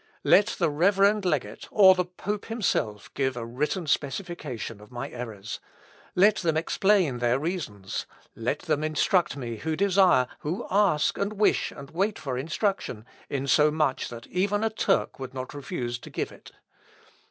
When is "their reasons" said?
7.19-8.07